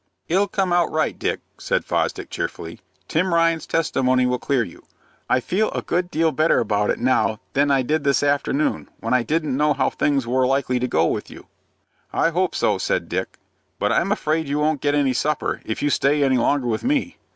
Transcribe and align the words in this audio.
"It'll 0.27 0.47
come 0.47 0.73
out 0.73 0.91
right, 0.91 1.19
Dick," 1.19 1.41
said 1.59 1.85
Fosdick, 1.85 2.31
cheerfully. 2.31 2.79
"Tim 3.07 3.35
Ryan's 3.35 3.67
testimony 3.67 4.25
will 4.25 4.39
clear 4.39 4.63
you. 4.63 4.83
I 5.29 5.39
feel 5.39 5.69
a 5.73 5.83
good 5.83 6.09
deal 6.09 6.31
better 6.31 6.57
about 6.59 6.89
it 6.89 6.97
now 6.97 7.39
than 7.53 7.69
I 7.69 7.83
did 7.83 8.03
this 8.03 8.23
afternoon, 8.23 8.89
when 8.99 9.13
I 9.13 9.21
didn't 9.21 9.55
know 9.55 9.73
how 9.73 9.91
things 9.91 10.25
were 10.25 10.47
likely 10.47 10.79
to 10.79 10.87
go 10.87 11.05
with 11.05 11.29
you." 11.29 11.45
"I 12.11 12.31
hope 12.31 12.55
so," 12.55 12.79
said 12.79 13.09
Dick. 13.09 13.37
"But 13.77 13.91
I'm 13.91 14.11
afraid 14.11 14.47
you 14.47 14.57
won't 14.57 14.81
get 14.81 14.95
any 14.95 15.13
supper, 15.13 15.61
if 15.65 15.83
you 15.83 15.91
stay 15.91 16.23
any 16.23 16.39
longer 16.39 16.65
with 16.65 16.83
me." 16.83 17.17